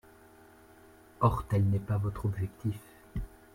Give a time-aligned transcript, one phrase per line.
[1.19, 2.79] Or tel n’est pas votre objectif.